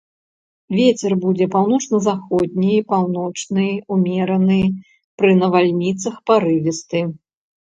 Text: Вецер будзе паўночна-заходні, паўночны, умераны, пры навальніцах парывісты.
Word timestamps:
Вецер 0.77 1.11
будзе 1.25 1.47
паўночна-заходні, 1.55 2.79
паўночны, 2.93 3.67
умераны, 3.97 4.59
пры 5.21 5.31
навальніцах 5.43 6.15
парывісты. 6.33 6.99